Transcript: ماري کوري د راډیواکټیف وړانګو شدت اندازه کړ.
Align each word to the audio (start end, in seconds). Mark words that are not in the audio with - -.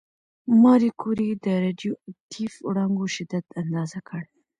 ماري 0.61 0.89
کوري 1.01 1.29
د 1.45 1.45
راډیواکټیف 1.63 2.53
وړانګو 2.67 3.05
شدت 3.15 3.45
اندازه 3.61 3.99
کړ. 4.09 4.21